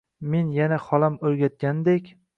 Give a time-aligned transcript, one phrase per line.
[0.35, 2.11] Men yana holam o'rgatganidek: